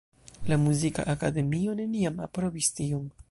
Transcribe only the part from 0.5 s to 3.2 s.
La muzika akademio neniam aprobis tion.